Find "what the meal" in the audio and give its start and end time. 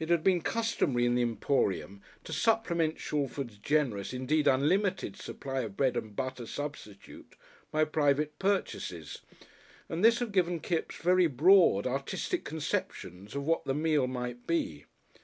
13.46-14.08